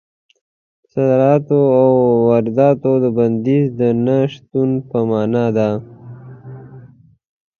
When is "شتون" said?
4.33-4.69